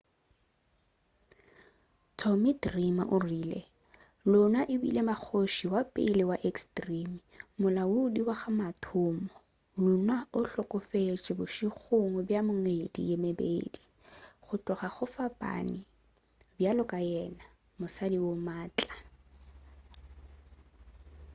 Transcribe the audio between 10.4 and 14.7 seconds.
hlokofetše bošegong bja mengwedi ye mebedi go